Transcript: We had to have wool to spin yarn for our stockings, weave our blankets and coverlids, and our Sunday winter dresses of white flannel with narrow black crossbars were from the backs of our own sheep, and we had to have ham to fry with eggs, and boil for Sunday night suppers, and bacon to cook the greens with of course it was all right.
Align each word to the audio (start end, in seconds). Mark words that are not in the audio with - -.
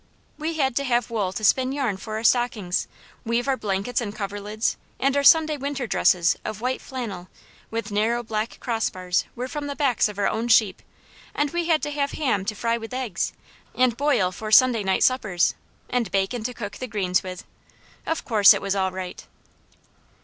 We 0.35 0.55
had 0.55 0.75
to 0.77 0.83
have 0.83 1.11
wool 1.11 1.31
to 1.33 1.43
spin 1.43 1.71
yarn 1.71 1.95
for 1.95 2.15
our 2.15 2.23
stockings, 2.23 2.87
weave 3.23 3.47
our 3.47 3.55
blankets 3.55 4.01
and 4.01 4.15
coverlids, 4.15 4.75
and 4.99 5.15
our 5.15 5.23
Sunday 5.23 5.57
winter 5.57 5.85
dresses 5.85 6.35
of 6.43 6.59
white 6.59 6.81
flannel 6.81 7.27
with 7.69 7.91
narrow 7.91 8.23
black 8.23 8.57
crossbars 8.59 9.25
were 9.35 9.47
from 9.47 9.67
the 9.67 9.75
backs 9.75 10.09
of 10.09 10.17
our 10.17 10.27
own 10.27 10.47
sheep, 10.47 10.81
and 11.35 11.51
we 11.51 11.67
had 11.67 11.83
to 11.83 11.91
have 11.91 12.13
ham 12.13 12.45
to 12.45 12.55
fry 12.55 12.79
with 12.79 12.95
eggs, 12.95 13.33
and 13.75 13.95
boil 13.95 14.31
for 14.31 14.51
Sunday 14.51 14.81
night 14.83 15.03
suppers, 15.03 15.53
and 15.87 16.09
bacon 16.09 16.43
to 16.45 16.53
cook 16.55 16.77
the 16.77 16.87
greens 16.87 17.21
with 17.21 17.43
of 18.07 18.25
course 18.25 18.55
it 18.55 18.61
was 18.63 18.75
all 18.75 18.89
right. 18.89 19.27